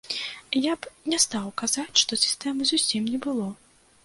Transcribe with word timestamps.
Я 0.71 0.77
б 0.85 1.11
не 1.13 1.19
стаў 1.25 1.45
казаць, 1.63 2.01
што 2.01 2.21
сістэмы 2.23 2.61
зусім 2.73 3.03
не 3.15 3.23
было. 3.29 3.47